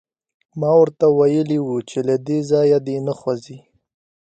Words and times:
ما 0.59 0.71
ورته 0.81 1.05
ویلي 1.17 1.59
وو 1.61 1.77
چې 1.89 1.99
له 2.07 2.15
دې 2.27 2.39
ځایه 2.51 2.77
دې 2.87 2.97
نه 3.07 3.13
خوځي 3.19 3.57